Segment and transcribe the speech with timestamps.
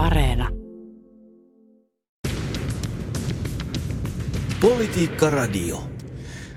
[0.00, 0.48] Areena.
[4.60, 5.82] Politiikka Radio.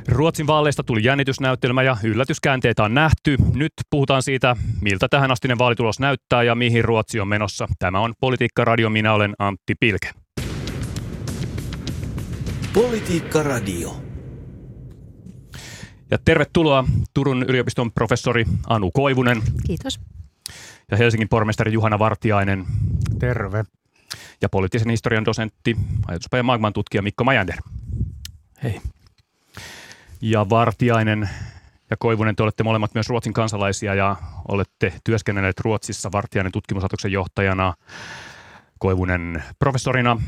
[0.08, 3.38] Ruotsin vaaleista tuli jännitysnäyttelmä ja yllätyskäänteitä on nähty.
[3.54, 7.68] Nyt puhutaan siitä, miltä tähän astinen vaalitulos näyttää ja mihin Ruotsi on menossa.
[7.80, 10.10] Tämä on Politiikka Radio, minä olen Antti Pilke.
[12.74, 13.96] Politiikka Radio.
[16.12, 20.00] Ja tervetuloa Turun yliopiston professori Anu Koivunen Kiitos.
[20.92, 22.66] ja Helsingin pormestari Juhana Vartiainen
[23.24, 23.64] Terve.
[24.42, 27.58] ja poliittisen historian dosentti, ajatuspajan maailman tutkija Mikko Majander.
[28.64, 28.82] Hei.
[30.22, 31.30] Ja Vartiainen
[31.90, 34.16] ja Koivunen, te olette molemmat myös Ruotsin kansalaisia ja
[34.48, 37.74] olette työskennelleet Ruotsissa Vartiainen tutkimuslaitoksen johtajana,
[38.80, 40.22] Koivunen professorina.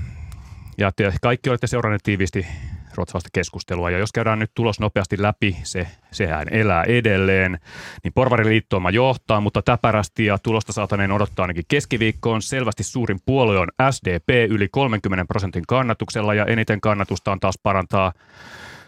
[0.77, 2.48] Ja te kaikki olette seuranneet tiiviisti
[2.95, 3.90] ruotsalaista keskustelua.
[3.90, 7.59] Ja jos käydään nyt tulos nopeasti läpi, se, sehän elää edelleen,
[8.04, 12.41] niin porvariliittooma johtaa, mutta täpärästi ja tulosta saataneen odottaa ainakin keskiviikkoon.
[12.41, 18.13] Selvästi suurin puolue on SDP yli 30 prosentin kannatuksella ja eniten kannatusta on taas parantaa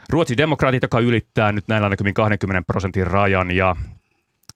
[0.09, 3.75] Ruotsin demokraatit, joka ylittää nyt näillä näkymin 20 prosentin rajan ja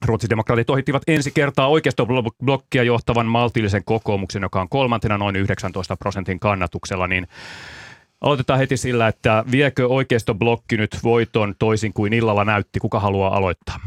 [0.05, 6.39] Ruotsin demokraatit ohittivat ensi kertaa oikeistoblokkia johtavan maltillisen kokoomuksen, joka on kolmantena noin 19 prosentin
[6.39, 7.27] kannatuksella, niin
[8.22, 12.80] aloitetaan heti sillä, että viekö oikeistoblokki nyt voiton toisin kuin illalla näytti?
[12.80, 13.80] Kuka haluaa aloittaa?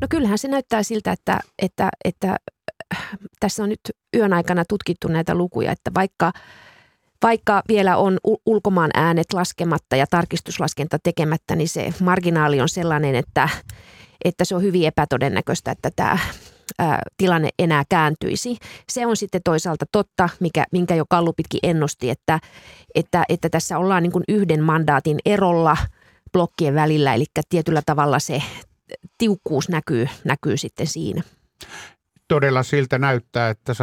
[0.00, 2.36] No kyllähän se näyttää siltä, että, että, että
[2.94, 3.08] äh,
[3.40, 3.80] tässä on nyt
[4.16, 6.32] yön aikana tutkittu näitä lukuja, että vaikka,
[7.22, 13.48] vaikka vielä on ulkomaan äänet laskematta ja tarkistuslaskenta tekemättä, niin se marginaali on sellainen, että,
[14.24, 16.18] että se on hyvin epätodennäköistä, että tämä
[17.16, 18.56] tilanne enää kääntyisi.
[18.88, 22.40] Se on sitten toisaalta totta, mikä, minkä jo Kallupitkin ennusti, että,
[22.94, 25.76] että, että tässä ollaan niin kuin yhden mandaatin erolla
[26.32, 28.42] blokkien välillä, eli tietyllä tavalla se
[29.18, 31.22] tiukkuus näkyy, näkyy sitten siinä.
[32.28, 33.76] Todella siltä näyttää, että 175-174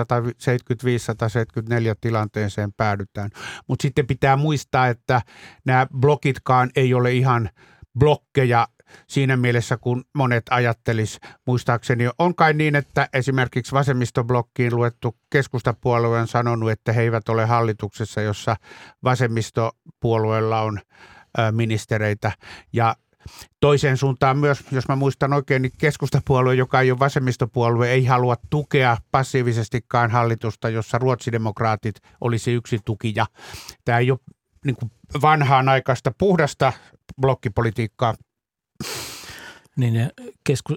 [2.01, 3.29] tilanteeseen päädytään.
[3.67, 5.21] Mutta sitten pitää muistaa, että
[5.65, 7.49] nämä blokitkaan ei ole ihan
[7.99, 8.67] blokkeja
[9.07, 12.09] siinä mielessä, kun monet ajattelis muistaakseni.
[12.19, 18.21] On kai niin, että esimerkiksi vasemmistoblokkiin luettu keskustapuolue on sanonut, että he eivät ole hallituksessa,
[18.21, 18.55] jossa
[19.03, 20.79] vasemmistopuolueella on
[21.51, 22.31] ministereitä.
[22.73, 22.95] Ja
[23.59, 28.35] toiseen suuntaan myös, jos mä muistan oikein, niin keskustapuolue, joka ei ole vasemmistopuolue, ei halua
[28.49, 33.25] tukea passiivisestikaan hallitusta, jossa ruotsidemokraatit olisi yksi tukija.
[33.85, 34.19] Tämä ei ole
[34.65, 34.75] niin
[35.21, 36.73] vanhaan aikaista puhdasta
[37.21, 38.13] blokkipolitiikkaa.
[39.75, 40.11] Niin ne
[40.43, 40.75] kesku,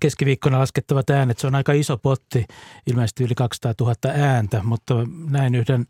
[0.00, 2.44] keskiviikkona laskettavat äänet, se on aika iso potti,
[2.86, 4.94] ilmeisesti yli 200 000 ääntä, mutta
[5.30, 5.86] näin yhden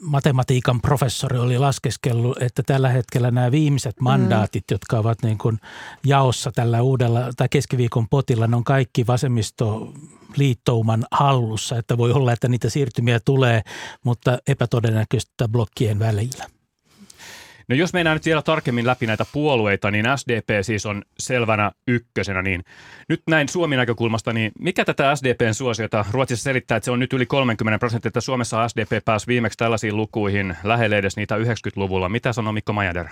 [0.00, 4.74] matematiikan professori oli laskeskellut, että tällä hetkellä nämä viimeiset mandaatit, mm.
[4.74, 5.58] jotka ovat niin kuin
[6.04, 9.92] jaossa tällä uudella tai keskiviikon potilla, ne on kaikki vasemmisto
[10.36, 13.62] liittouman hallussa, että voi olla, että niitä siirtymiä tulee,
[14.04, 16.55] mutta epätodennäköistä blokkien välillä.
[17.68, 22.42] No jos mennään nyt vielä tarkemmin läpi näitä puolueita, niin SDP siis on selvänä ykkösenä,
[22.42, 22.64] niin
[23.08, 27.12] nyt näin Suomen näkökulmasta, niin mikä tätä SDPn suosiota Ruotsissa selittää, että se on nyt
[27.12, 32.08] yli 30 prosenttia, että Suomessa SDP pääsi viimeksi tällaisiin lukuihin lähelle edes niitä 90-luvulla.
[32.08, 33.06] Mitä sanoo Mikko Majader?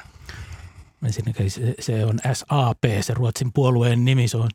[1.05, 4.49] Ensinnäkin se, se on SAP, se Ruotsin puolueen nimi, se on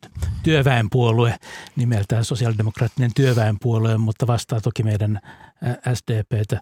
[0.43, 1.35] työväenpuolue
[1.75, 5.19] nimeltään sosiaalidemokraattinen työväenpuolue, mutta vastaa toki meidän
[5.93, 6.61] SDPtä.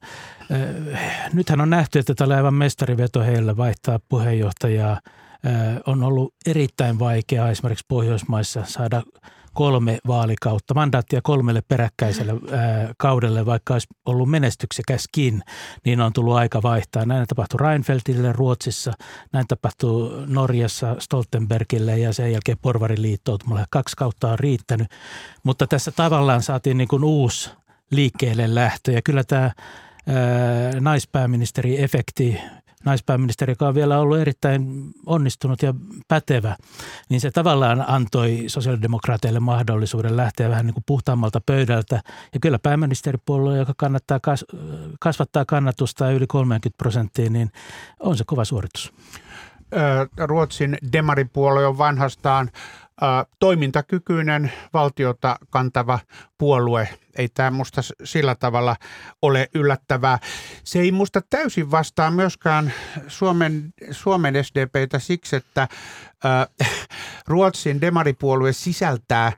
[1.34, 5.02] Nythän on nähty, että tällä aivan mestariveto heillä vaihtaa puheenjohtajaa.
[5.88, 9.04] On ollut erittäin vaikeaa esimerkiksi Pohjoismaissa saada
[9.58, 15.42] kolme vaalikautta, mandaattia kolmelle peräkkäiselle ää, kaudelle, vaikka olisi ollut menestyksekäskin,
[15.86, 17.06] niin on tullut aika vaihtaa.
[17.06, 18.94] Näin tapahtui Reinfeldtille Ruotsissa,
[19.34, 23.66] näin tapahtuu Norjassa Stoltenbergille ja sen jälkeen porvariliittoutumalle.
[23.70, 24.88] Kaksi kautta on riittänyt,
[25.44, 27.50] mutta tässä tavallaan saatiin niin kuin uusi
[27.92, 29.54] liikkeelle lähtö ja kyllä tämä ää,
[30.80, 32.42] naispääministeri-efekti
[32.86, 35.74] naispääministeri, joka on vielä ollut erittäin onnistunut ja
[36.08, 36.56] pätevä,
[37.10, 42.02] niin se tavallaan antoi sosiaalidemokraateille mahdollisuuden lähteä vähän niin kuin puhtaammalta pöydältä.
[42.34, 44.20] Ja kyllä pääministeripuolue, joka kannattaa
[45.00, 47.52] kasvattaa kannatusta yli 30 prosenttia, niin
[48.00, 48.94] on se kova suoritus.
[50.18, 52.50] Ruotsin demaripuolue on vanhastaan
[53.40, 56.00] toimintakykyinen valtiota kantava
[56.38, 56.90] puolue.
[57.18, 58.76] Ei tämä musta sillä tavalla
[59.22, 60.20] ole yllättävää.
[60.64, 62.74] Se ei musta täysin vastaa myöskään
[63.08, 65.62] Suomen, Suomen SDPtä siksi, että
[66.26, 66.70] äh,
[67.28, 69.32] Ruotsin demaripuolue sisältää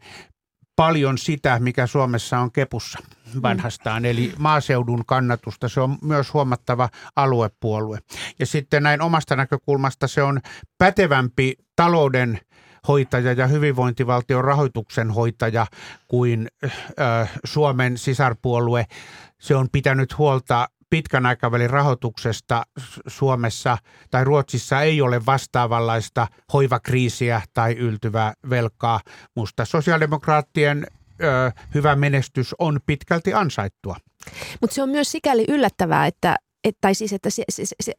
[0.75, 2.99] paljon sitä, mikä Suomessa on kepussa
[3.41, 5.69] vanhastaan, eli maaseudun kannatusta.
[5.69, 7.99] Se on myös huomattava aluepuolue.
[8.39, 10.41] Ja sitten näin omasta näkökulmasta se on
[10.77, 12.39] pätevämpi talouden
[12.87, 15.65] hoitaja ja hyvinvointivaltion rahoituksen hoitaja
[16.07, 16.69] kuin ö,
[17.43, 18.85] Suomen sisarpuolue.
[19.39, 22.63] Se on pitänyt huolta pitkän aikavälin rahoituksesta
[23.07, 23.77] Suomessa
[24.11, 28.99] tai Ruotsissa ei ole vastaavanlaista hoivakriisiä tai yltyvää velkaa.
[29.35, 30.87] Musta sosiaalidemokraattien
[31.23, 33.95] ö, hyvä menestys on pitkälti ansaittua.
[34.61, 37.93] Mutta se on myös sikäli yllättävää, että et, tai siis, että se, se, se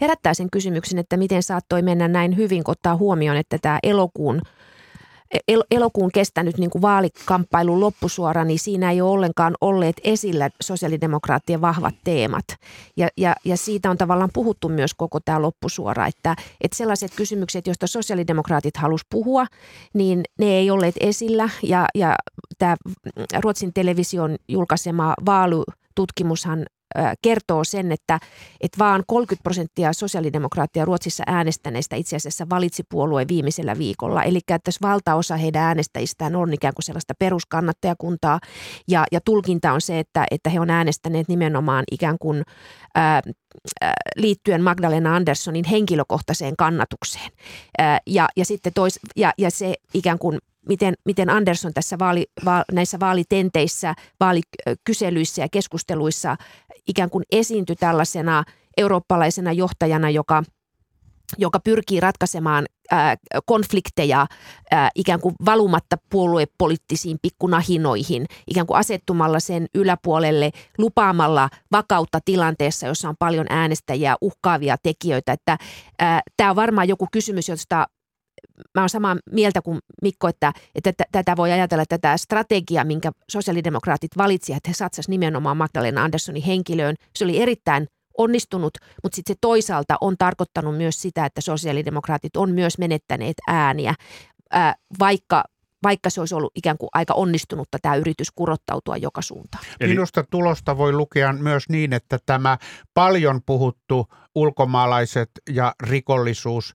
[0.00, 4.40] herättää sen kysymyksen, että miten saattoi mennä näin hyvin, kun ottaa huomioon, että tämä elokuun–
[5.48, 11.60] el- elokuun kestänyt niin kuin vaalikamppailun loppusuora, niin siinä ei ole ollenkaan olleet esillä sosiaalidemokraattien
[11.60, 12.44] vahvat teemat.
[12.96, 17.66] Ja, ja, ja siitä on tavallaan puhuttu myös koko tämä loppusuora, että, että sellaiset kysymykset,
[17.66, 19.46] joista sosiaalidemokraatit halusivat puhua,
[19.94, 21.48] niin ne ei olleet esillä.
[21.62, 22.16] Ja, ja
[22.58, 22.76] tämä
[23.42, 26.66] Ruotsin television julkaisema vaalitutkimushan
[27.22, 28.20] kertoo sen, että,
[28.60, 34.22] että vaan 30 prosenttia sosiaalidemokraattia Ruotsissa äänestäneistä itse asiassa valitsi puolueen viimeisellä viikolla.
[34.22, 38.40] Eli että jos valtaosa heidän äänestäjistään on ikään kuin sellaista peruskannattajakuntaa
[38.88, 42.42] ja, ja tulkinta on se, että, että he on äänestäneet nimenomaan ikään kuin
[42.94, 43.22] ää,
[44.16, 47.30] liittyen Magdalena Anderssonin henkilökohtaiseen kannatukseen.
[47.78, 52.26] Ää, ja, ja, sitten tois, ja, ja se ikään kuin miten, miten Andersson tässä vaali,
[52.44, 56.36] va, näissä vaalitenteissä, vaalikyselyissä ja keskusteluissa
[56.88, 58.44] ikään kuin esiintyi tällaisena
[58.76, 60.42] eurooppalaisena johtajana, joka
[61.38, 63.16] joka pyrkii ratkaisemaan ää,
[63.46, 64.26] konflikteja
[64.70, 73.08] ää, ikään kuin valumatta puoluepoliittisiin pikkunahinoihin, ikään kuin asettumalla sen yläpuolelle, lupaamalla vakautta tilanteessa, jossa
[73.08, 75.32] on paljon äänestäjiä, uhkaavia tekijöitä.
[75.32, 75.58] Että
[76.36, 77.86] tämä on varmaan joku kysymys, josta
[78.74, 84.10] mä oon samaa mieltä kuin Mikko, että, että tätä voi ajatella, tätä strategiaa, minkä sosiaalidemokraatit
[84.16, 87.86] valitsivat, että he satsasivat nimenomaan Magdalena Anderssonin henkilöön, se oli erittäin
[88.18, 93.94] onnistunut, mutta sitten se toisaalta on tarkoittanut myös sitä, että sosiaalidemokraatit on myös menettäneet ääniä,
[94.50, 95.44] ää, vaikka
[95.84, 99.64] vaikka se olisi ollut ikään kuin aika onnistunutta tämä yritys kurottautua joka suuntaan.
[99.80, 99.92] Eli...
[99.92, 102.58] Minusta tulosta voi lukea myös niin, että tämä
[102.94, 106.74] paljon puhuttu ulkomaalaiset ja rikollisuus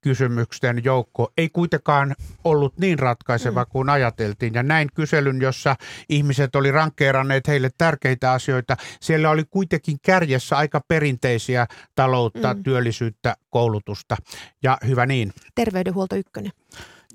[0.00, 2.14] kysymyksen joukko ei kuitenkaan
[2.44, 3.68] ollut niin ratkaiseva mm.
[3.70, 4.54] kuin ajateltiin.
[4.54, 5.76] Ja näin kyselyn, jossa
[6.08, 8.76] ihmiset oli rankkeeranneet heille tärkeitä asioita.
[9.00, 12.62] Siellä oli kuitenkin kärjessä aika perinteisiä taloutta, mm.
[12.62, 14.16] työllisyyttä, koulutusta
[14.62, 15.32] ja hyvä niin.
[15.54, 16.52] Terveydenhuolto ykkönen.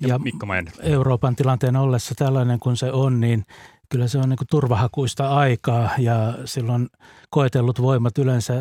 [0.01, 0.47] Ja, ja Mikko
[0.81, 3.45] Euroopan tilanteen ollessa tällainen kuin se on, niin
[3.89, 6.89] kyllä se on niin turvahakuista aikaa ja silloin
[7.29, 8.53] koetellut voimat yleensä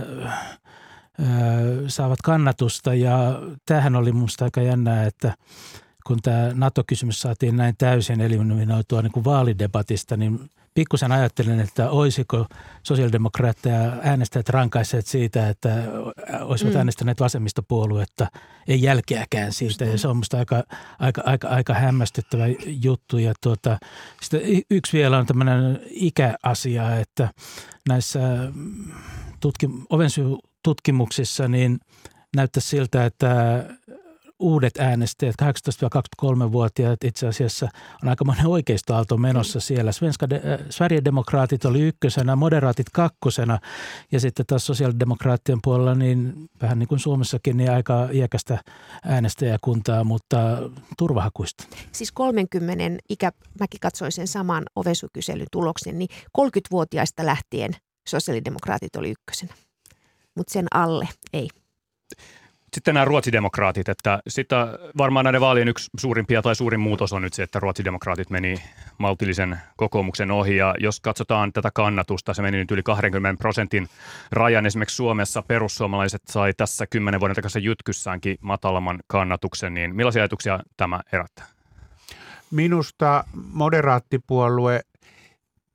[1.89, 5.35] saavat kannatusta ja tämähän oli minusta aika jännää, että
[6.07, 12.47] kun tämä NATO-kysymys saatiin näin täysin eliminoitua niin kuin vaalidebatista, niin pikkusen ajattelin, että olisiko
[12.83, 15.75] sosiaalidemokraatteja äänestäjät rankaiseet siitä, että
[16.41, 16.79] olisivat mm.
[16.79, 18.27] äänestäneet vasemmistopuoluetta,
[18.69, 19.85] ei jälkeäkään siitä.
[19.85, 20.63] Ja se on minusta aika,
[20.99, 23.19] aika, aika, aika hämmästyttävä juttu.
[23.19, 23.79] Ja tuota,
[24.71, 27.29] yksi vielä on tämmöinen ikäasia, että
[27.89, 28.21] näissä
[29.41, 29.87] tutkim-
[30.63, 31.79] tutkimuksissa, niin
[32.37, 33.65] näyttää siltä, että
[34.41, 37.69] uudet äänestäjät, 18-23-vuotiaat itse asiassa
[38.03, 39.93] on aika monen oikeistoaalto menossa siellä.
[39.93, 43.59] Svenska de, äh, Sverigedemokraatit oli ykkösenä, moderaatit kakkosena
[44.13, 48.59] ja sitten taas sosiaalidemokraattien puolella niin vähän niin kuin Suomessakin niin aika iäkästä
[49.05, 50.39] äänestäjäkuntaa, mutta
[50.99, 51.65] turvahakuista.
[51.93, 57.77] Siis 30 ikä, mäkin katsoin sen saman ovesukyselyn tuloksen, niin 30-vuotiaista lähtien
[58.09, 59.55] sosiaalidemokraatit oli ykkösenä
[60.41, 61.49] mutta sen alle ei.
[62.75, 67.33] Sitten nämä ruotsidemokraatit, että sitä varmaan näiden vaalien yksi suurimpia tai suurin muutos on nyt
[67.33, 68.55] se, että ruotsidemokraatit meni
[68.99, 70.57] maltillisen kokoomuksen ohi.
[70.57, 73.89] Ja jos katsotaan tätä kannatusta, se meni nyt yli 20 prosentin
[74.33, 74.67] rajan.
[74.67, 81.01] Esimerkiksi Suomessa perussuomalaiset sai tässä kymmenen vuoden takaisin jytkyssäänkin matalamman kannatuksen, niin millaisia ajatuksia tämä
[81.13, 81.47] herättää?
[82.51, 84.81] Minusta moderaattipuolue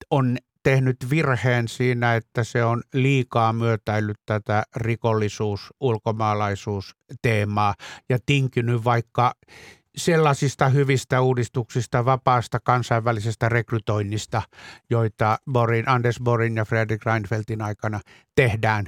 [0.09, 7.75] on tehnyt virheen siinä, että se on liikaa myötäillyt tätä rikollisuus, ulkomaalaisuus teemaa
[8.09, 9.33] ja tinkynyt vaikka
[9.97, 14.41] sellaisista hyvistä uudistuksista, vapaasta kansainvälisestä rekrytoinnista,
[14.89, 17.99] joita Borin, Anders Borin ja Fredrik Reinfeldtin aikana
[18.35, 18.87] tehdään.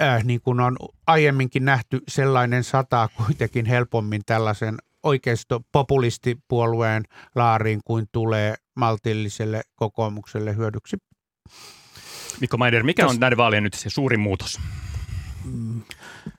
[0.00, 0.76] Äh, niin kuin on
[1.06, 7.02] aiemminkin nähty, sellainen sataa kuitenkin helpommin tällaisen oikeisto-populistipuolueen
[7.34, 10.96] laariin kuin tulee maltilliselle kokoomukselle hyödyksi.
[12.40, 14.60] Mikko Maider, mikä on näiden vaalien nyt se suurin muutos?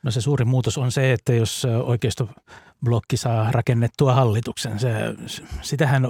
[0.03, 4.91] No se suurin muutos on se, että jos oikeistoblokki saa rakennettua hallituksen, se,
[5.61, 6.03] sitähän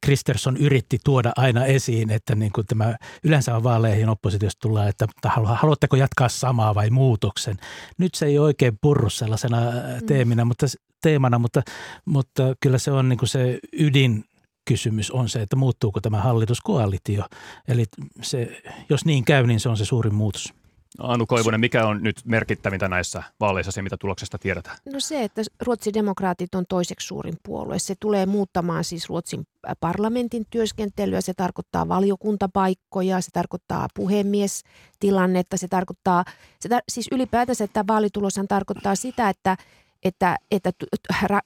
[0.00, 5.06] Kristersson yritti tuoda aina esiin, että niin kuin tämä yleensä on vaaleihin oppositiosta tullaan, että
[5.44, 7.56] haluatteko jatkaa samaa vai muutoksen.
[7.98, 9.58] Nyt se ei oikein purru sellaisena
[10.06, 10.66] teeminä, mutta
[11.02, 11.62] teemana, mutta,
[12.04, 14.24] mutta kyllä se on niin kuin se ydin
[14.64, 17.24] kysymys on se, että muuttuuko tämä hallituskoalitio.
[17.68, 17.84] Eli
[18.22, 20.54] se, jos niin käy, niin se on se suurin muutos.
[20.98, 24.76] Anu Koivunen, mikä on nyt merkittävintä näissä vaaleissa, se mitä tuloksesta tiedetään?
[24.92, 27.78] No se, että Ruotsin demokraatit on toiseksi suurin puolue.
[27.78, 29.46] Se tulee muuttamaan siis Ruotsin
[29.80, 36.24] parlamentin työskentelyä, se tarkoittaa valiokuntapaikkoja, se tarkoittaa puhemiestilannetta, se tarkoittaa,
[36.60, 39.56] se tar- siis ylipäätänsä tämä vaalituloshan tarkoittaa sitä, että
[40.02, 40.72] että, että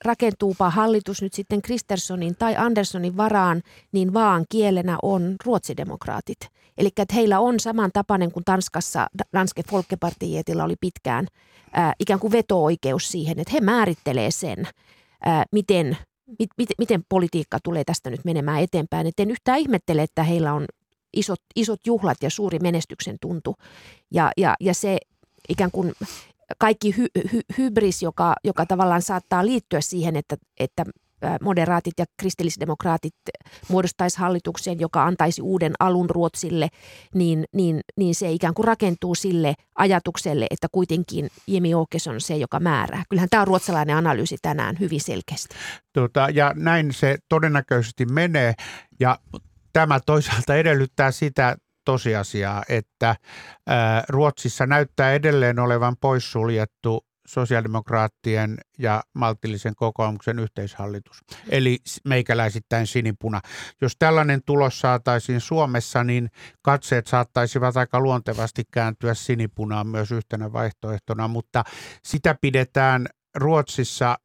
[0.04, 6.38] rakentuupa hallitus nyt sitten Kristerssonin tai Anderssonin varaan, niin vaan kielenä on ruotsidemokraatit.
[6.78, 11.26] Eli että heillä on samantapainen kuin Tanskassa Danske Folkepartietilla oli pitkään
[11.72, 14.68] ää, ikään kuin veto-oikeus siihen, että he määrittelee sen,
[15.24, 15.96] ää, miten,
[16.38, 19.06] mit, mit, miten politiikka tulee tästä nyt menemään eteenpäin.
[19.06, 20.64] Et en yhtään ihmettele, että heillä on
[21.12, 23.56] isot, isot juhlat ja suuri menestyksen tuntu.
[24.10, 24.98] Ja, ja, ja se
[25.48, 25.92] ikään kuin
[26.58, 30.84] kaikki hy, hy, hybris, joka, joka tavallaan saattaa liittyä siihen, että, että
[31.40, 33.14] moderaatit ja kristillisdemokraatit
[33.68, 36.68] muodostaisi hallituksen, joka antaisi uuden alun Ruotsille,
[37.14, 42.36] niin, niin, niin se ikään kuin rakentuu sille ajatukselle, että kuitenkin Jimi Åkes on se,
[42.36, 43.02] joka määrää.
[43.08, 45.54] Kyllähän tämä on ruotsalainen analyysi tänään hyvin selkeästi.
[45.92, 48.54] Tota, ja näin se todennäköisesti menee.
[49.00, 49.18] Ja
[49.72, 53.16] tämä toisaalta edellyttää sitä tosiasiaa, että
[54.08, 63.40] Ruotsissa näyttää edelleen olevan poissuljettu sosiaalidemokraattien ja maltillisen kokoomuksen yhteishallitus, eli meikäläisittäin sinipuna.
[63.80, 66.28] Jos tällainen tulos saataisiin Suomessa, niin
[66.62, 71.64] katseet saattaisivat aika luontevasti kääntyä sinipunaan myös yhtenä vaihtoehtona, mutta
[72.04, 74.18] sitä pidetään Ruotsissa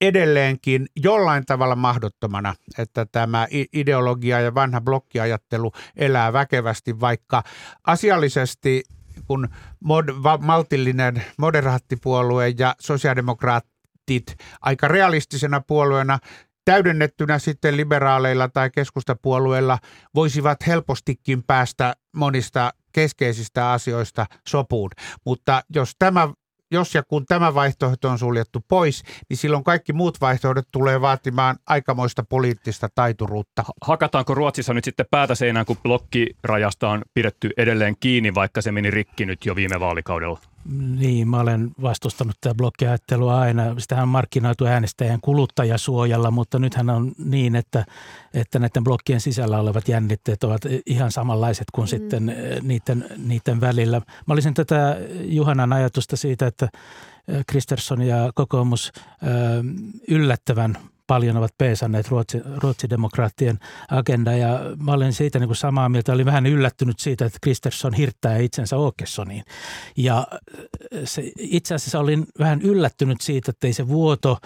[0.00, 7.42] edelleenkin jollain tavalla mahdottomana, että tämä ideologia ja vanha blokkiajattelu elää väkevästi, vaikka
[7.86, 8.82] asiallisesti
[9.26, 9.48] kun
[9.80, 16.18] mod, va, maltillinen moderaattipuolue ja sosiaalidemokraatit aika realistisena puolueena
[16.64, 19.78] täydennettynä sitten liberaaleilla tai keskustapuolueilla
[20.14, 24.90] voisivat helpostikin päästä monista keskeisistä asioista sopuun.
[25.26, 26.28] Mutta jos tämä
[26.74, 31.56] jos ja kun tämä vaihtoehto on suljettu pois, niin silloin kaikki muut vaihtoehdot tulee vaatimaan
[31.66, 33.64] aikamoista poliittista taituruutta.
[33.82, 38.90] Hakataanko Ruotsissa nyt sitten päätä seinään, kun blokkirajasta on pidetty edelleen kiinni, vaikka se meni
[38.90, 40.53] rikki nyt jo viime vaalikaudella?
[40.70, 43.74] Niin, mä olen vastustanut tätä blokkiajattelua aina.
[43.78, 47.84] Sitähän on markkinoitu äänestäjän kuluttajasuojalla, mutta nythän on niin, että,
[48.34, 51.88] että näiden blokkien sisällä olevat jännitteet ovat ihan samanlaiset kuin mm.
[51.88, 53.98] sitten eh, niiden, niiden välillä.
[53.98, 56.68] Mä olisin tätä Juhanan ajatusta siitä, että
[57.28, 59.00] eh, Kristersson ja kokoomus eh,
[60.08, 63.58] yllättävän paljon ovat peesanneet Ruotsi, ruotsidemokraattien
[63.90, 66.12] agenda ja mä olen siitä niin kuin samaa mieltä.
[66.12, 69.44] Olin vähän yllättynyt siitä, että Kristersson hirttää itsensä Åkessoniin.
[69.96, 70.26] Ja
[71.04, 74.38] se, itse asiassa olin vähän yllättynyt siitä, että ei se vuoto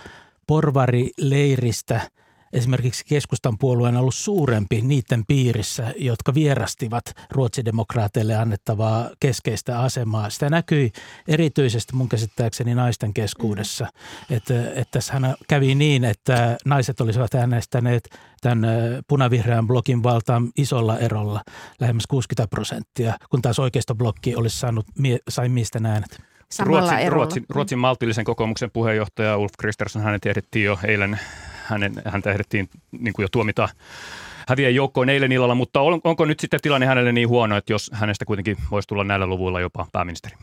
[0.46, 2.00] porvarileiristä–
[2.52, 10.30] esimerkiksi keskustan puolueen ollut suurempi niiden piirissä, jotka vierastivat ruotsidemokraateille annettavaa keskeistä asemaa.
[10.30, 10.92] Sitä näkyi
[11.28, 14.36] erityisesti mun käsittääkseni naisten keskuudessa, mm.
[14.36, 18.08] että, että tässähän kävi niin, että naiset olisivat äänestäneet
[18.40, 18.66] tämän
[19.08, 21.42] punavihreän blokin valtaan isolla erolla,
[21.80, 24.86] lähemmäs 60 prosenttia, kun taas oikeistoblokki olisi saanut,
[25.28, 26.20] sai miesten äänet.
[26.58, 31.18] Ruotsin, Ruotsin, Ruotsin maltillisen kokoomuksen puheenjohtaja Ulf Kristersson, hänet tiedettiin jo eilen
[31.68, 33.68] hänen, häntä ehdittiin niin kuin jo tuomita
[34.48, 37.90] häviä joukkoon eilen illalla, mutta on, onko nyt sitten tilanne hänelle niin huono, että jos
[37.92, 40.36] hänestä kuitenkin voisi tulla näillä luvuilla jopa pääministeri?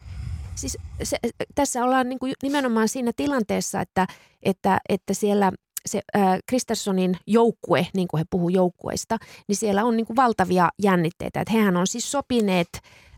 [0.56, 1.18] Siis se,
[1.56, 4.08] tässä ollaan niin kuin nimenomaan siinä tilanteessa, että,
[4.44, 5.52] että, että siellä
[5.86, 9.18] se äh, Kristerssonin joukkue, niin kuin he puhuu joukkueista,
[9.48, 11.42] niin siellä on niin kuin valtavia jännitteitä.
[11.42, 12.70] Että hehän on siis sopineet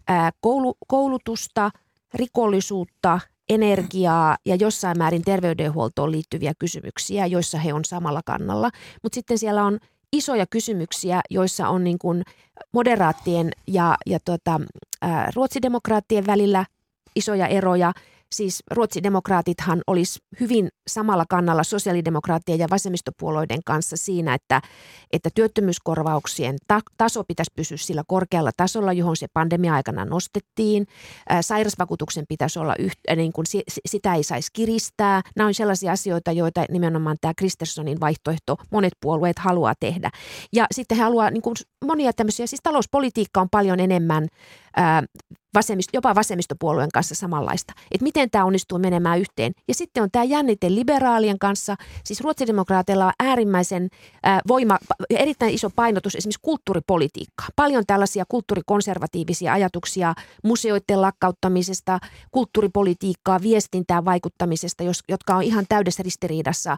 [0.09, 1.71] äh, koulu, koulutusta,
[2.13, 8.69] rikollisuutta, energiaa ja jossain määrin terveydenhuoltoon liittyviä kysymyksiä, joissa he on samalla kannalla.
[9.03, 9.79] Mutta sitten siellä on
[10.13, 12.23] isoja kysymyksiä, joissa on niin kuin
[12.73, 14.61] moderaattien ja, ja tota,
[15.01, 16.65] ää, ruotsidemokraattien välillä
[17.15, 17.93] isoja eroja–
[18.31, 24.62] siis ruotsidemokraatithan olisi hyvin samalla kannalla sosiaalidemokraattien ja vasemmistopuolueiden kanssa siinä, että,
[25.13, 30.86] että työttömyyskorvauksien ta- taso pitäisi pysyä sillä korkealla tasolla, johon se pandemia-aikana nostettiin.
[31.41, 33.46] Sairasvakuutuksen pitäisi olla, yhtä, niin kuin
[33.86, 35.22] sitä ei saisi kiristää.
[35.36, 40.10] Nämä on sellaisia asioita, joita nimenomaan tämä Kristerssonin vaihtoehto monet puolueet haluaa tehdä.
[40.53, 41.55] Ja sitten he haluaa niin kuin
[41.86, 44.27] monia tämmöisiä, siis talouspolitiikka on paljon enemmän
[44.77, 45.03] ää,
[45.53, 47.74] vasemmist, jopa vasemmistopuolueen kanssa samanlaista.
[47.91, 49.51] Että miten tämä onnistuu menemään yhteen.
[49.67, 51.75] Ja sitten on tämä jännite liberaalien kanssa.
[52.03, 53.89] Siis ruotsidemokraateilla on äärimmäisen
[54.24, 54.77] ää, voima,
[55.10, 57.48] erittäin iso painotus esimerkiksi kulttuuripolitiikkaa.
[57.55, 62.00] Paljon tällaisia kulttuurikonservatiivisia ajatuksia museoiden lakkauttamisesta,
[62.31, 66.77] kulttuuripolitiikkaa, viestintää vaikuttamisesta, jos, jotka on ihan täydessä ristiriidassa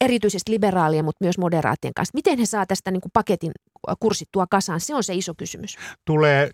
[0.00, 2.14] erityisesti liberaalien, mutta myös moderaatien kanssa.
[2.14, 3.52] Miten he saa tästä niin kuin paketin
[4.00, 4.80] kurssittua kasaan?
[4.80, 5.76] Se on se iso kysymys.
[6.04, 6.50] Tulee,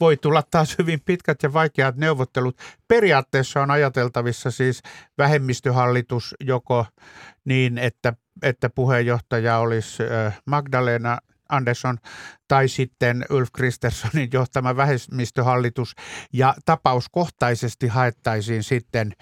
[0.00, 2.56] voi tulla taas hyvin pitkät ja vaikeat neuvottelut.
[2.88, 4.82] Periaatteessa on ajateltavissa siis
[5.18, 6.86] vähemmistöhallitus joko
[7.44, 10.02] niin, että, että puheenjohtaja olisi
[10.44, 11.18] Magdalena
[11.48, 11.98] Andersson
[12.48, 15.94] tai sitten Ulf Kristerssonin johtama vähemmistöhallitus
[16.32, 19.12] ja tapauskohtaisesti haettaisiin sitten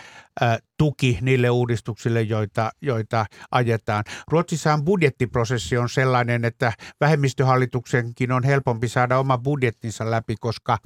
[0.78, 4.04] tuki niille uudistuksille, joita, joita ajetaan.
[4.28, 10.78] Ruotsissahan budjettiprosessi on sellainen, että vähemmistöhallituksenkin on helpompi saada oma budjettinsa läpi, koska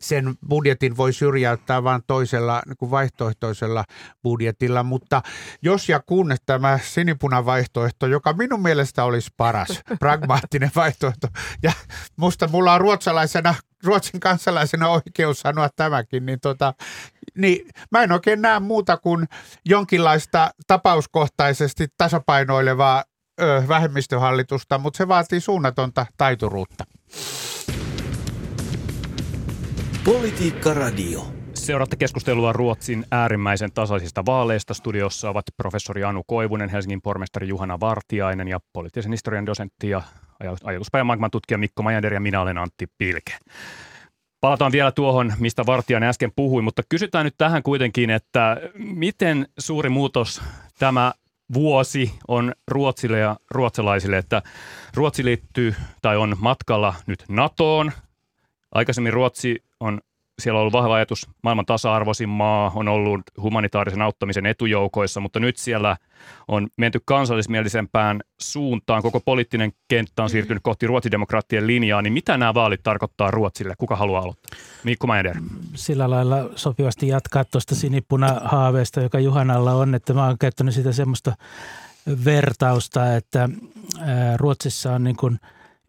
[0.00, 3.84] sen budjetin voi syrjäyttää vain toisella niin kuin vaihtoehtoisella
[4.22, 5.22] budjetilla, mutta
[5.62, 11.28] jos ja kun tämä sinipuna-vaihtoehto, joka minun mielestä olisi paras, pragmaattinen vaihtoehto
[11.62, 11.72] ja
[12.16, 13.54] musta mulla on ruotsalaisena,
[13.84, 16.74] Ruotsin kansalaisena oikeus sanoa tämäkin, niin, tota,
[17.38, 19.26] niin mä en oikein näe muuta kuin
[19.64, 23.04] jonkinlaista tapauskohtaisesti tasapainoilevaa
[23.40, 26.84] ö, vähemmistöhallitusta, mutta se vaatii suunnatonta taituruutta.
[30.04, 31.36] Politiikka Radio.
[31.54, 34.74] Seuraatte keskustelua Ruotsin äärimmäisen tasaisista vaaleista.
[34.74, 40.02] Studiossa ovat professori Anu Koivunen, Helsingin pormestari Juhana Vartiainen ja poliittisen historian dosentti ja
[40.64, 43.38] ajatuspäivän tutkija Mikko Majander ja minä olen Antti Pilke.
[44.40, 49.88] Palataan vielä tuohon, mistä Vartijainen äsken puhui, mutta kysytään nyt tähän kuitenkin, että miten suuri
[49.88, 50.42] muutos
[50.78, 51.12] tämä
[51.54, 54.42] vuosi on Ruotsille ja ruotsalaisille, että
[54.94, 57.92] Ruotsi liittyy tai on matkalla nyt NATOon.
[58.74, 60.00] Aikaisemmin Ruotsi on
[60.42, 65.56] siellä on ollut vahva ajatus, maailman tasa-arvoisin maa, on ollut humanitaarisen auttamisen etujoukoissa, mutta nyt
[65.56, 65.96] siellä
[66.48, 69.02] on menty kansallismielisempään suuntaan.
[69.02, 72.02] Koko poliittinen kenttä on siirtynyt kohti ruotsidemokraattien linjaa.
[72.02, 73.74] Niin mitä nämä vaalit tarkoittaa Ruotsille?
[73.78, 74.58] Kuka haluaa aloittaa?
[74.84, 75.36] Mikko Maeder.
[75.74, 81.36] Sillä lailla sopivasti jatkaa tuosta sinipuna-haaveesta, joka Juhanalla on, että mä oon käyttänyt sitä semmoista
[82.24, 83.48] vertausta, että
[84.36, 85.38] Ruotsissa on niin kuin–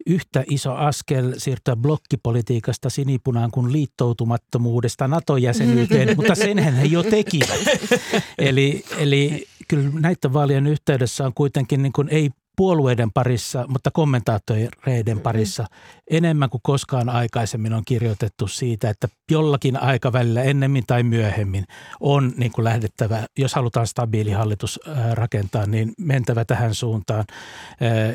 [0.08, 7.60] yhtä iso askel siirtyä blokkipolitiikasta sinipunaan kuin liittoutumattomuudesta NATO-jäsenyyteen, mutta senhän he jo tekivät.
[8.38, 15.20] Eli, eli kyllä näiden vaalien yhteydessä on kuitenkin niin kuin ei puolueiden parissa, mutta kommentaattoreiden
[15.20, 15.66] parissa
[16.10, 21.64] enemmän kuin koskaan aikaisemmin on kirjoitettu siitä, että jollakin aikavälillä ennemmin tai myöhemmin
[22.00, 24.80] on niin kuin lähdettävä, jos halutaan stabiili hallitus
[25.12, 27.24] rakentaa, niin mentävä tähän suuntaan.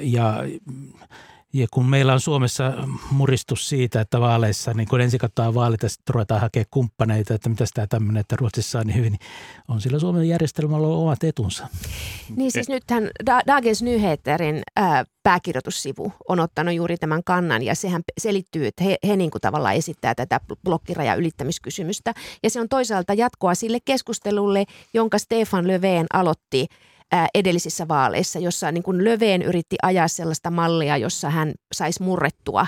[0.02, 0.38] Ja
[1.54, 2.74] ja kun meillä on Suomessa
[3.12, 7.50] muristus siitä, että vaaleissa, niin kun ensin katsotaan vaalit ja sitten ruvetaan hakemaan kumppaneita, että
[7.50, 9.20] mitä tämä tämmöinen, että Ruotsissa on niin hyvin, niin
[9.68, 11.68] on sillä Suomen järjestelmällä omat etunsa.
[12.36, 13.10] Niin siis nythän
[13.48, 19.16] Dagens Nyheterin ää, pääkirjoitussivu on ottanut juuri tämän kannan ja sehän selittyy, että he, he
[19.16, 22.14] niin kuin tavallaan esittää tätä blokkiraja ylittämiskysymystä.
[22.44, 26.68] Ja se on toisaalta jatkoa sille keskustelulle, jonka Stefan Löfven aloitti–
[27.34, 32.68] edellisissä vaaleissa, jossa niin kuin Löveen yritti ajaa sellaista mallia, jossa hän saisi murrettua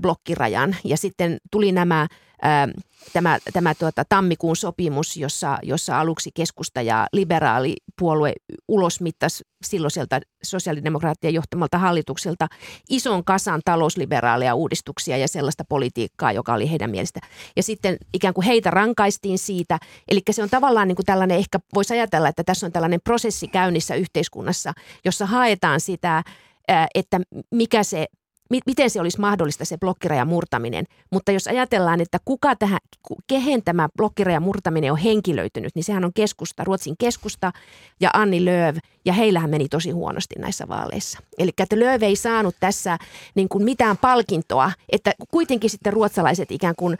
[0.00, 0.76] blokkirajan.
[0.84, 2.06] Ja sitten tuli nämä
[3.12, 8.32] tämä, tämä tuota, tammikuun sopimus, jossa, jossa aluksi keskusta ja liberaalipuolue
[8.68, 12.46] ulosmittasi silloiselta sosiaalidemokraattien johtamalta hallitukselta
[12.90, 17.20] ison kasan talousliberaaleja uudistuksia ja sellaista politiikkaa, joka oli heidän mielestä.
[17.56, 19.78] Ja sitten ikään kuin heitä rankaistiin siitä.
[20.08, 23.48] Eli se on tavallaan niin kuin tällainen, ehkä voisi ajatella, että tässä on tällainen prosessi
[23.48, 24.72] käynnissä yhteiskunnassa,
[25.04, 26.22] jossa haetaan sitä,
[26.94, 28.06] että mikä se
[28.66, 30.84] miten se olisi mahdollista se blokkirajan murtaminen.
[31.10, 32.78] Mutta jos ajatellaan, että kuka tähän,
[33.26, 37.52] kehen tämä blokkirajan murtaminen on henkilöitynyt, niin sehän on keskusta, Ruotsin keskusta
[38.00, 41.18] ja Anni Lööv, ja heillähän meni tosi huonosti näissä vaaleissa.
[41.38, 42.98] Eli että Lööv ei saanut tässä
[43.34, 46.98] niin kuin mitään palkintoa, että kuitenkin sitten ruotsalaiset ikään kuin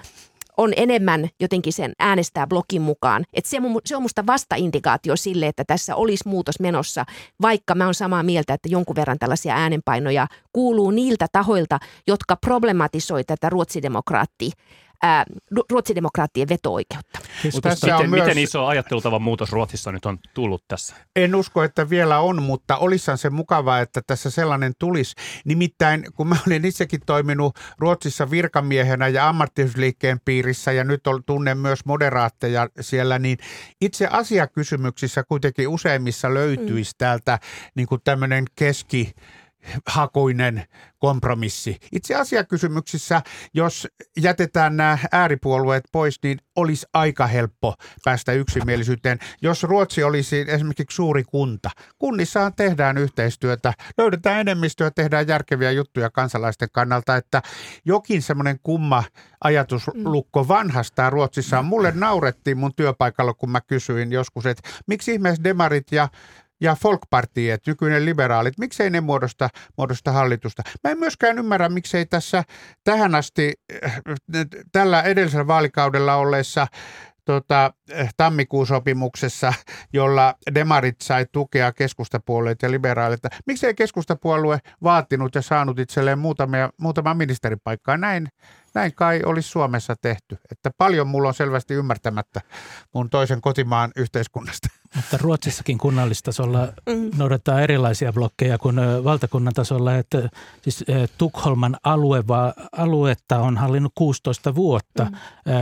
[0.57, 3.25] on enemmän jotenkin sen äänestää blogin mukaan.
[3.33, 7.05] Et se, se on musta vastaindikaatio sille, että tässä olisi muutos menossa,
[7.43, 13.25] vaikka mä oon samaa mieltä, että jonkun verran tällaisia äänenpainoja kuuluu niiltä tahoilta, jotka problematisoi
[13.25, 14.51] tätä ruotsidemokraattia
[15.05, 15.25] ää,
[15.71, 17.19] ruotsidemokraattien veto-oikeutta.
[17.43, 18.23] Siis tässä miten, on myös...
[18.23, 20.97] miten iso ajattelutavan muutos Ruotsissa nyt on tullut tässä?
[21.17, 25.14] En usko, että vielä on, mutta olisihan se mukavaa, että tässä sellainen tulisi.
[25.45, 31.85] Nimittäin, kun mä olen itsekin toiminut Ruotsissa virkamiehenä ja ammattiyhdysliikkeen piirissä ja nyt tunnen myös
[31.85, 33.38] moderaatteja siellä, niin
[33.81, 36.99] itse asiakysymyksissä kuitenkin useimmissa löytyisi mm.
[36.99, 37.38] täältä
[37.75, 39.12] niin kuin tämmöinen keski
[39.87, 40.64] hakuinen
[40.98, 41.77] kompromissi.
[41.92, 43.22] Itse asiakysymyksissä,
[43.55, 47.74] jos jätetään nämä ääripuolueet pois, niin olisi aika helppo
[48.05, 49.18] päästä yksimielisyyteen.
[49.42, 56.68] Jos Ruotsi olisi esimerkiksi suuri kunta, kunnissahan tehdään yhteistyötä, löydetään enemmistöä, tehdään järkeviä juttuja kansalaisten
[56.72, 57.42] kannalta, että
[57.85, 59.05] jokin semmoinen kumma
[59.44, 61.64] ajatuslukko vanhastaan Ruotsissa on.
[61.64, 66.09] Mulle naurettiin mun työpaikalla, kun mä kysyin joskus, että miksi ihmeessä demarit ja
[66.61, 70.62] ja Folkpartiet, nykyinen liberaalit, miksei ne muodosta, muodosta hallitusta.
[70.85, 72.45] Mä en myöskään ymmärrä, miksei tässä
[72.85, 73.53] tähän asti
[73.85, 74.03] äh,
[74.73, 76.67] tällä edellisellä vaalikaudella olleessa
[77.25, 77.73] tota,
[78.17, 79.53] tammikuun sopimuksessa,
[79.93, 83.21] jolla demarit sai tukea keskustapuolueet ja liberaalit.
[83.47, 87.97] Miksei keskustapuolue vaatinut ja saanut itselleen muutamia, muutama ministeripaikkaa?
[87.97, 88.29] Näin,
[88.75, 90.39] näin kai olisi Suomessa tehty.
[90.53, 92.41] Että paljon mulla on selvästi ymmärtämättä
[92.95, 94.69] mun toisen kotimaan yhteiskunnasta.
[94.97, 97.11] Mutta Ruotsissakin kunnallistasolla mm.
[97.17, 99.97] noudattaa erilaisia blokkeja kuin valtakunnan tasolla.
[99.97, 100.29] Että
[100.63, 100.85] siis
[101.19, 102.25] Tukholman alue,
[102.73, 105.13] aluetta on hallinnut 16 vuotta mm.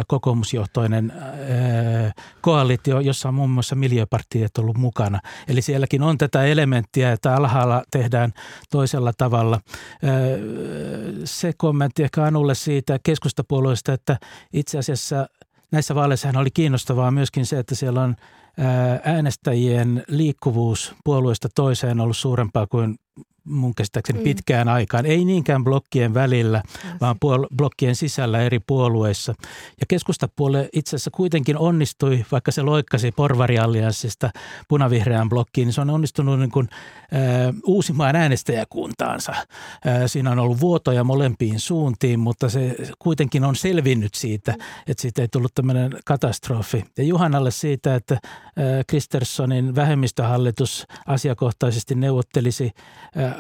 [0.08, 1.12] kokoomusjohtoinen
[2.40, 5.20] koalitio, jossa on muun muassa miljöpartiet ollut mukana.
[5.48, 8.32] Eli sielläkin on tätä elementtiä, että alhaalla tehdään
[8.70, 9.60] toisella tavalla.
[11.24, 14.18] Se kommentti ehkä Anulle siitä keskustapuolueesta, että
[14.52, 15.26] itse asiassa
[15.70, 18.16] näissä vaaleissa oli kiinnostavaa myöskin se, että siellä on–
[19.04, 22.98] äänestäjien liikkuvuus puolueesta toiseen ollut suurempaa kuin
[23.44, 24.24] mun käsittääkseni mm.
[24.24, 25.06] pitkään aikaan.
[25.06, 26.62] Ei niinkään blokkien välillä,
[27.00, 29.34] vaan puol- blokkien sisällä eri puolueissa.
[29.80, 34.30] Ja keskustapuolue itse asiassa kuitenkin onnistui, vaikka se loikkasi porvariallianssista
[34.68, 39.32] punavihreään blokkiin, niin se on onnistunut niin kuin, äh, uusimaan äänestäjäkuntaansa.
[39.32, 39.46] Äh,
[40.06, 44.58] siinä on ollut vuotoja molempiin suuntiin, mutta se kuitenkin on selvinnyt siitä, mm.
[44.86, 46.84] että siitä ei tullut tämmöinen katastrofi.
[46.98, 48.20] Ja Juhanalle siitä, että äh,
[48.86, 52.70] Kristerssonin vähemmistöhallitus asiakohtaisesti neuvottelisi
[53.16, 53.31] äh,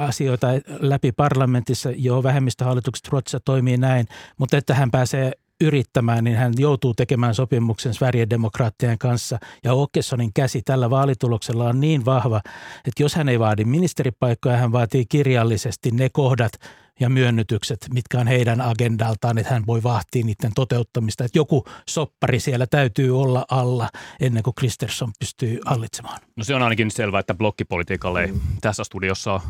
[0.00, 0.46] asioita
[0.80, 1.90] läpi parlamentissa.
[1.96, 4.06] jo vähemmistöhallitukset Ruotsissa toimii näin,
[4.38, 9.38] mutta että hän pääsee yrittämään, niin hän joutuu tekemään sopimuksen Sverigedemokraattien kanssa.
[9.64, 12.40] Ja Åkessonin käsi tällä vaalituloksella on niin vahva,
[12.84, 16.52] että jos hän ei vaadi ministeripaikkoja, hän vaatii kirjallisesti ne kohdat,
[17.00, 21.24] ja myönnytykset, mitkä on heidän agendaltaan, että hän voi vahtia niiden toteuttamista.
[21.24, 23.88] Että joku soppari siellä täytyy olla alla
[24.20, 26.20] ennen kuin Kristersson pystyy hallitsemaan.
[26.36, 28.40] No se on ainakin selvää, että blokkipolitiikalle ei mm.
[28.60, 29.42] tässä studiossa ole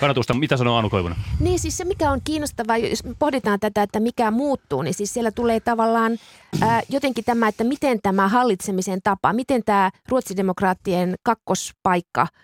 [0.00, 0.34] kannatusta.
[0.34, 1.18] Mitä sanoo Anu Koivunen?
[1.40, 5.30] Niin siis se, mikä on kiinnostavaa, jos pohditaan tätä, että mikä muuttuu, niin siis siellä
[5.30, 6.18] tulee tavallaan
[6.60, 12.26] ää, jotenkin tämä, että miten tämä hallitsemisen tapa, miten tämä ruotsidemokraattien kakkospaikka–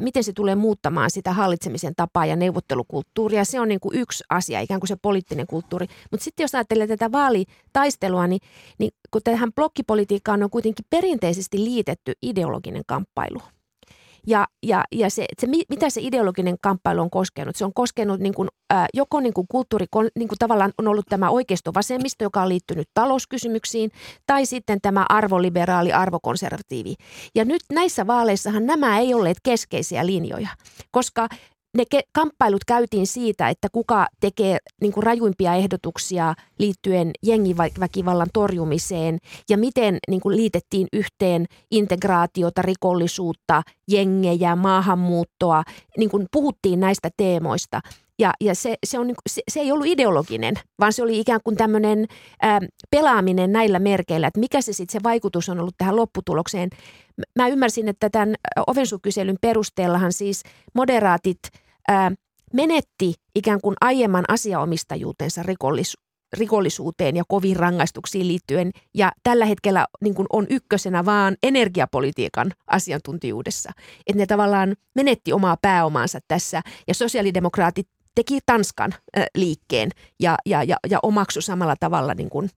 [0.00, 3.44] miten se tulee muuttamaan sitä hallitsemisen tapaa ja neuvottelukulttuuria.
[3.44, 5.86] Se on niin kuin yksi asia, ikään kuin se poliittinen kulttuuri.
[6.10, 8.40] Mutta sitten jos ajattelee tätä vaalitaistelua, niin,
[8.78, 13.40] niin kun tähän blokkipolitiikkaan on kuitenkin perinteisesti liitetty ideologinen kamppailu–
[14.26, 17.56] ja, ja, ja se, se, mitä se ideologinen kamppailu on koskenut?
[17.56, 19.86] Se on koskenut niin kuin, ää, joko niin kuin kulttuuri,
[20.18, 23.90] niin kuin tavallaan on ollut tämä oikeisto-vasemmisto, joka on liittynyt talouskysymyksiin,
[24.26, 26.94] tai sitten tämä arvoliberaali, arvokonservatiivi.
[27.34, 30.48] Ja nyt näissä vaaleissahan nämä ei olleet keskeisiä linjoja,
[30.90, 31.28] koska
[31.76, 39.18] ne ke- kamppailut käytiin siitä, että kuka tekee niin kuin rajuimpia ehdotuksia liittyen jengiväkivallan torjumiseen
[39.50, 45.62] ja miten niin kuin liitettiin yhteen integraatiota, rikollisuutta, jengejä, maahanmuuttoa.
[45.98, 47.80] Niin kuin puhuttiin näistä teemoista.
[48.18, 51.40] Ja, ja se, se, on, niinku, se, se ei ollut ideologinen, vaan se oli ikään
[51.44, 52.06] kuin tämmöinen
[52.42, 52.60] ää,
[52.90, 56.70] pelaaminen näillä merkeillä, että mikä se sitten se vaikutus on ollut tähän lopputulokseen.
[57.38, 58.34] Mä ymmärsin, että tämän
[58.66, 60.42] Ovensukyselyn perusteellahan siis
[60.74, 61.38] moderaatit–
[61.88, 62.12] ää,
[62.52, 65.96] menetti ikään kuin aiemman asiaomistajuutensa rikollis,
[66.32, 68.70] rikollisuuteen ja koviin rangaistuksiin liittyen.
[68.94, 73.72] Ja tällä hetkellä niin kuin on ykkösenä vaan energiapolitiikan asiantuntijuudessa.
[74.06, 80.62] Että ne tavallaan menetti omaa pääomaansa tässä ja sosiaalidemokraatit teki Tanskan äh, liikkeen ja, ja,
[80.62, 82.50] ja, ja omaksu samalla tavalla niin kuin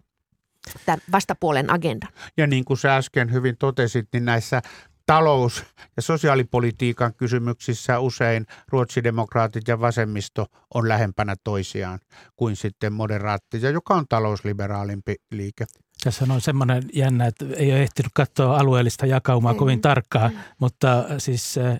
[0.86, 2.08] tämän vastapuolen agenda.
[2.38, 4.62] Ja niin kuin sä äsken hyvin totesit, niin näissä
[5.10, 5.64] talous-
[5.96, 12.00] ja sosiaalipolitiikan kysymyksissä usein ruotsidemokraatit ja vasemmisto on lähempänä toisiaan
[12.36, 15.66] kuin sitten moderaattia, joka on talousliberaalimpi liike.
[16.04, 19.82] Tässä on semmoinen jännä, että ei ole ehtinyt katsoa alueellista jakaumaa kovin mm.
[19.82, 21.78] tarkkaan, mutta siis äh,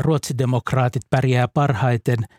[0.00, 2.18] ruotsidemokraatit pärjää parhaiten–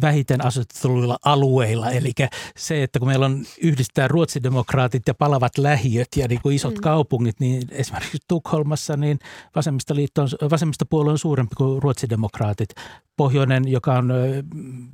[0.00, 1.90] vähiten asutetuilla alueilla.
[1.90, 2.12] Eli
[2.56, 6.80] se, että kun meillä on yhdistää ruotsidemokraatit ja palavat lähiöt ja niin kuin isot mm.
[6.80, 9.18] kaupungit, niin esimerkiksi Tukholmassa niin
[9.56, 12.68] vasemmistoliitto on, vasemmistopuolue on suurempi kuin ruotsidemokraatit.
[13.16, 14.12] Pohjoinen, joka on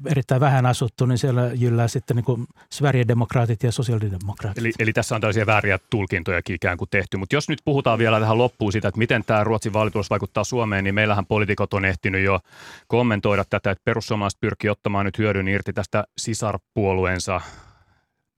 [0.06, 4.58] erittäin vähän asuttu, niin siellä jyllää sitten niin Sverigedemokraatit ja sosiaalidemokraatit.
[4.58, 7.16] Eli, eli tässä on tällaisia vääriä tulkintojakin ikään kuin tehty.
[7.16, 10.84] Mutta jos nyt puhutaan vielä tähän loppuun siitä, että miten tämä Ruotsin vaalitulos vaikuttaa Suomeen,
[10.84, 12.40] niin meillähän poliitikot on ehtinyt jo
[12.86, 17.40] kommentoida tätä, että perussuomalaiset pyrkii ottamaan nyt hyödyn irti tästä sisarpuolueensa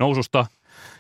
[0.01, 0.47] noususta.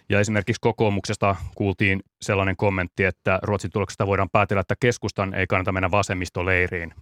[0.09, 5.73] Ja esimerkiksi kokoomuksesta kuultiin sellainen kommentti, että Ruotsin tuloksesta voidaan päätellä, että keskustan ei kannata
[5.73, 6.95] mennä vasemmistoleiriin.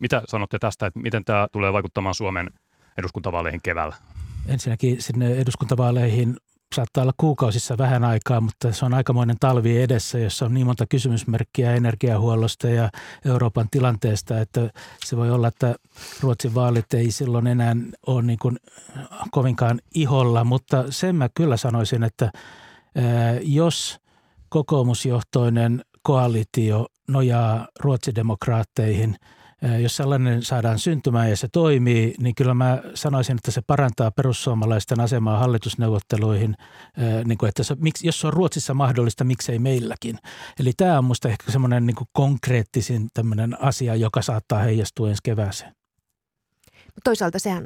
[0.00, 2.50] Mitä sanotte tästä, että miten tämä tulee vaikuttamaan Suomen
[2.98, 3.96] eduskuntavaaleihin keväällä?
[4.46, 6.36] Ensinnäkin sinne eduskuntavaaleihin
[6.74, 10.86] saattaa olla kuukausissa vähän aikaa, mutta se on aikamoinen talvi edessä, jossa on niin monta
[10.86, 12.90] kysymysmerkkiä energiahuollosta ja
[13.24, 14.70] Euroopan tilanteesta, että
[15.04, 15.74] se voi olla, että
[16.20, 18.56] Ruotsin vaalit ei silloin enää ole niin kuin
[19.30, 22.30] kovinkaan iholla, mutta sen mä kyllä sanoisin, että
[23.42, 24.00] jos
[24.48, 29.16] kokoomusjohtoinen koalitio nojaa ruotsidemokraatteihin–
[29.80, 35.00] jos sellainen saadaan syntymään ja se toimii, niin kyllä mä sanoisin, että se parantaa perussuomalaisten
[35.00, 36.54] asemaa hallitusneuvotteluihin,
[37.24, 40.18] niin kuin että se, jos se on Ruotsissa mahdollista, miksei meilläkin.
[40.60, 45.74] Eli tämä on minusta ehkä semmoinen niin konkreettisin tämmöinen asia, joka saattaa heijastua ensi kevääseen.
[47.04, 47.64] Toisaalta sehän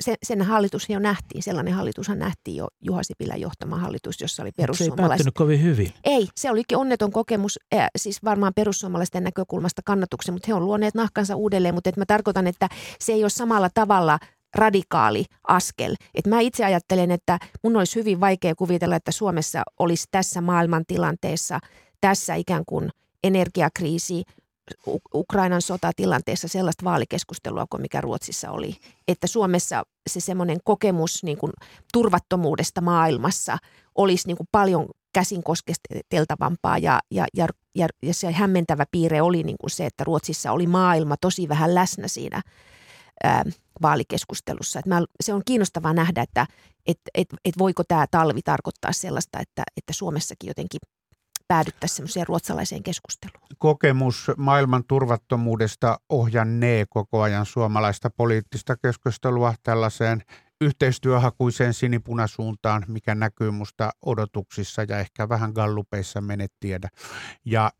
[0.00, 4.50] se, sen hallitus jo nähtiin, sellainen hallitushan nähtiin jo Juha Sipilän johtama hallitus, jossa oli
[4.56, 4.96] perussuomalaiset.
[4.96, 5.92] Se ei päättynyt kovin hyvin.
[6.04, 10.94] Ei, se olikin onneton kokemus, äh, siis varmaan perussuomalaisten näkökulmasta kannatuksen, mutta he on luoneet
[10.94, 12.68] nahkansa uudelleen, mutta et mä tarkoitan, että
[13.00, 14.18] se ei ole samalla tavalla
[14.54, 15.94] radikaali askel.
[16.14, 21.60] Et mä itse ajattelen, että mun olisi hyvin vaikea kuvitella, että Suomessa olisi tässä maailmantilanteessa,
[22.00, 22.90] tässä ikään kuin
[23.24, 24.22] energiakriisi,
[25.14, 28.76] Ukrainan sotatilanteessa sellaista vaalikeskustelua kuin mikä Ruotsissa oli.
[29.08, 31.52] Että Suomessa se semmoinen kokemus niin kuin
[31.92, 33.58] turvattomuudesta maailmassa
[33.94, 39.42] olisi niin kuin paljon käsin koskesteltavampaa ja, ja, ja, ja, ja se hämmentävä piirre oli
[39.42, 42.42] niin kuin se, että Ruotsissa oli maailma tosi vähän läsnä siinä
[43.22, 43.44] ää,
[43.82, 44.78] vaalikeskustelussa.
[44.78, 46.46] Et mä, se on kiinnostavaa nähdä, että
[46.86, 50.80] et, et, et voiko tämä talvi tarkoittaa sellaista, että, että Suomessakin jotenkin
[51.48, 53.46] päädyttäisiin semmoiseen ruotsalaiseen keskusteluun.
[53.58, 60.22] Kokemus maailman turvattomuudesta ohjannee koko ajan suomalaista poliittista keskustelua tällaiseen
[60.60, 66.88] yhteistyöhakuiseen sinipunasuuntaan, mikä näkyy musta odotuksissa ja ehkä vähän gallupeissa menet tiedä.
[67.44, 67.70] Ja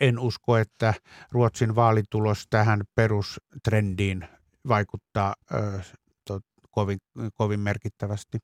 [0.00, 0.94] en usko, että
[1.30, 4.28] Ruotsin vaalitulos tähän perustrendiin
[4.68, 5.34] vaikuttaa
[6.70, 6.98] kovin,
[7.34, 8.38] kovin merkittävästi.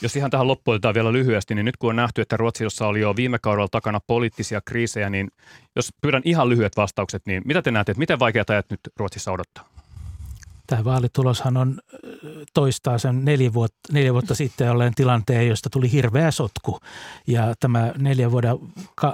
[0.00, 3.16] Jos ihan tähän loppuun vielä lyhyesti, niin nyt kun on nähty, että Ruotsissa oli jo
[3.16, 5.30] viime kaudella takana poliittisia kriisejä, niin
[5.76, 9.32] jos pyydän ihan lyhyet vastaukset, niin mitä te näette, että miten vaikeat ajat nyt Ruotsissa
[9.32, 9.77] odottaa?
[10.68, 11.80] Tämä vaalituloshan on
[12.54, 16.78] toistaa sen neljä vuotta, neljä vuotta sitten olleen tilanteen, josta tuli hirveä sotku.
[17.26, 18.56] Ja tämä neljän vuoden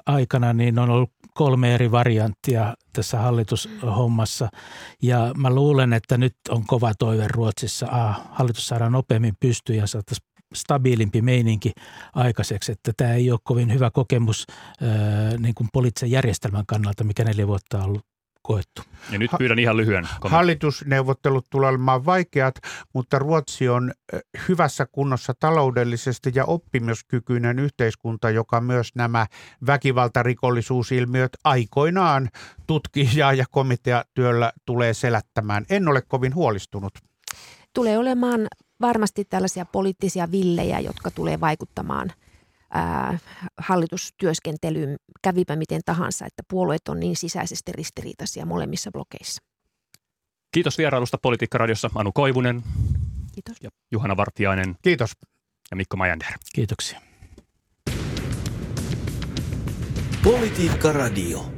[0.07, 4.49] aikana niin on ollut kolme eri varianttia tässä hallitushommassa.
[5.03, 7.87] Ja mä luulen, että nyt on kova toive Ruotsissa.
[7.91, 11.73] Ah, hallitus saadaan nopeammin pystyyn ja saataisiin stabiilimpi meininki
[12.15, 14.47] aikaiseksi, että tämä ei ole kovin hyvä kokemus
[15.39, 18.14] niin kuin poliittisen järjestelmän kannalta, mikä neljä vuotta on ollut
[18.47, 18.83] koettu.
[19.11, 20.31] Ja nyt pyydän ihan lyhyen kommentin.
[20.31, 22.55] Hallitusneuvottelut tulevat olemaan vaikeat,
[22.93, 23.93] mutta Ruotsi on
[24.49, 29.27] hyvässä kunnossa taloudellisesti ja oppimiskykyinen yhteiskunta, joka myös nämä
[29.67, 32.29] väkivaltarikollisuusilmiöt aikoinaan
[32.67, 35.65] tutkija ja komiteatyöllä tulee selättämään.
[35.71, 36.93] En ole kovin huolistunut.
[37.75, 38.47] Tulee olemaan
[38.81, 42.13] varmasti tällaisia poliittisia villejä, jotka tulee vaikuttamaan–
[42.75, 43.19] ää,
[43.59, 49.43] hallitustyöskentelyyn, kävipä miten tahansa, että puolueet on niin sisäisesti ristiriitaisia molemmissa blokeissa.
[50.53, 52.63] Kiitos vierailusta Politiikka-radiossa Anu Koivunen.
[53.35, 53.57] Kiitos.
[53.63, 54.77] Ja Juhana Vartiainen.
[54.83, 55.11] Kiitos.
[55.71, 56.29] Ja Mikko Majander.
[56.55, 57.01] Kiitoksia.
[60.25, 61.54] Politiikka-radio.